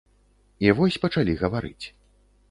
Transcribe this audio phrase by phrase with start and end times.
[0.65, 1.85] І вось пачалі гаварыць.